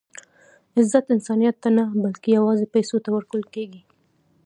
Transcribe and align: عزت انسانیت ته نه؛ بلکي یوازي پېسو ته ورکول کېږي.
عزت 0.77 1.05
انسانیت 1.15 1.55
ته 1.63 1.69
نه؛ 1.77 1.83
بلکي 2.03 2.29
یوازي 2.37 2.65
پېسو 2.73 2.97
ته 3.03 3.09
ورکول 3.15 3.43
کېږي. 3.53 3.81